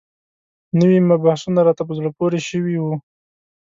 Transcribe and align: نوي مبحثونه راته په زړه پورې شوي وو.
نوي 0.79 0.99
مبحثونه 1.09 1.59
راته 1.67 1.83
په 1.87 1.93
زړه 1.97 2.09
پورې 2.17 2.39
شوي 2.49 2.75
وو. 2.79 2.95